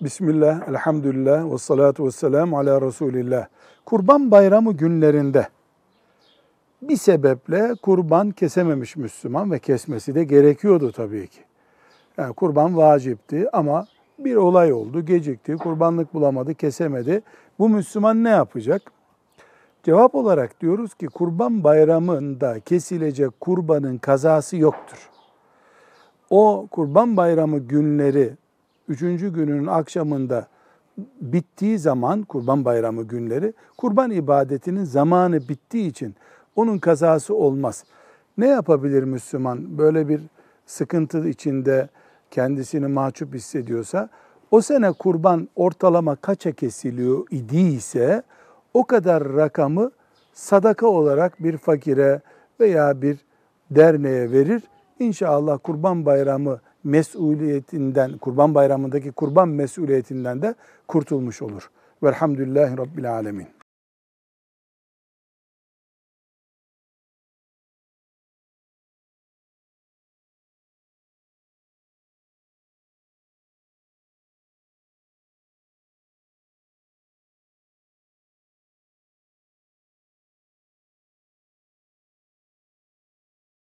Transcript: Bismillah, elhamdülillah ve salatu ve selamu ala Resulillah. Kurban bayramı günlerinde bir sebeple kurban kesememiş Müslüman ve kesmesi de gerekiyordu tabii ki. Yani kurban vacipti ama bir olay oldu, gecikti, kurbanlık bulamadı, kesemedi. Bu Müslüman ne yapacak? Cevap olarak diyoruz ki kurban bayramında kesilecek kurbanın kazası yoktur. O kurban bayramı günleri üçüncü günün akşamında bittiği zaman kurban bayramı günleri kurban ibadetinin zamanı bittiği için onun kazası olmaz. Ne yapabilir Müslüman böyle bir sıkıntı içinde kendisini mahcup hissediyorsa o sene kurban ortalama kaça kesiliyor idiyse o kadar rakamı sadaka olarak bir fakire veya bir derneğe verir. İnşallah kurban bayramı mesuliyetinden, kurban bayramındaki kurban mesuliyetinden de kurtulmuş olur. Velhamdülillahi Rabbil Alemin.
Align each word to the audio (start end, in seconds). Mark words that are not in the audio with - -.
Bismillah, 0.00 0.68
elhamdülillah 0.68 1.52
ve 1.52 1.58
salatu 1.58 2.06
ve 2.06 2.10
selamu 2.10 2.58
ala 2.58 2.80
Resulillah. 2.80 3.46
Kurban 3.84 4.30
bayramı 4.30 4.72
günlerinde 4.72 5.48
bir 6.82 6.96
sebeple 6.96 7.74
kurban 7.82 8.30
kesememiş 8.30 8.96
Müslüman 8.96 9.52
ve 9.52 9.58
kesmesi 9.58 10.14
de 10.14 10.24
gerekiyordu 10.24 10.92
tabii 10.92 11.26
ki. 11.26 11.40
Yani 12.18 12.34
kurban 12.34 12.76
vacipti 12.76 13.50
ama 13.52 13.86
bir 14.18 14.36
olay 14.36 14.72
oldu, 14.72 15.04
gecikti, 15.04 15.56
kurbanlık 15.56 16.14
bulamadı, 16.14 16.54
kesemedi. 16.54 17.22
Bu 17.58 17.68
Müslüman 17.68 18.24
ne 18.24 18.30
yapacak? 18.30 18.82
Cevap 19.82 20.14
olarak 20.14 20.60
diyoruz 20.60 20.94
ki 20.94 21.06
kurban 21.06 21.64
bayramında 21.64 22.60
kesilecek 22.60 23.40
kurbanın 23.40 23.98
kazası 23.98 24.56
yoktur. 24.56 25.10
O 26.30 26.66
kurban 26.70 27.16
bayramı 27.16 27.58
günleri 27.58 28.39
üçüncü 28.90 29.32
günün 29.32 29.66
akşamında 29.66 30.46
bittiği 31.20 31.78
zaman 31.78 32.22
kurban 32.22 32.64
bayramı 32.64 33.02
günleri 33.02 33.52
kurban 33.76 34.10
ibadetinin 34.10 34.84
zamanı 34.84 35.48
bittiği 35.48 35.90
için 35.90 36.14
onun 36.56 36.78
kazası 36.78 37.34
olmaz. 37.34 37.84
Ne 38.38 38.46
yapabilir 38.46 39.02
Müslüman 39.02 39.78
böyle 39.78 40.08
bir 40.08 40.20
sıkıntı 40.66 41.28
içinde 41.28 41.88
kendisini 42.30 42.86
mahcup 42.86 43.34
hissediyorsa 43.34 44.08
o 44.50 44.60
sene 44.60 44.92
kurban 44.92 45.48
ortalama 45.56 46.16
kaça 46.16 46.52
kesiliyor 46.52 47.26
idiyse 47.30 48.22
o 48.74 48.84
kadar 48.84 49.32
rakamı 49.32 49.90
sadaka 50.32 50.86
olarak 50.86 51.44
bir 51.44 51.56
fakire 51.56 52.20
veya 52.60 53.02
bir 53.02 53.18
derneğe 53.70 54.32
verir. 54.32 54.62
İnşallah 54.98 55.58
kurban 55.62 56.06
bayramı 56.06 56.60
mesuliyetinden, 56.84 58.18
kurban 58.18 58.54
bayramındaki 58.54 59.12
kurban 59.12 59.48
mesuliyetinden 59.48 60.42
de 60.42 60.54
kurtulmuş 60.88 61.42
olur. 61.42 61.70
Velhamdülillahi 62.02 62.78
Rabbil 62.78 63.12
Alemin. 63.12 63.59